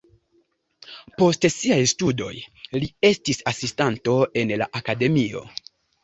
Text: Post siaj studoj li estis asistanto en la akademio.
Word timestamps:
Post 1.21 1.43
siaj 1.55 1.75
studoj 1.91 2.31
li 2.83 2.89
estis 3.09 3.41
asistanto 3.51 4.15
en 4.43 4.55
la 4.63 4.69
akademio. 4.81 5.45